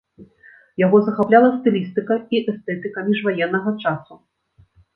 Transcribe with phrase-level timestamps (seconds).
[0.85, 4.13] Яго захапляла стылістыка і эстэтыка міжваеннага часу.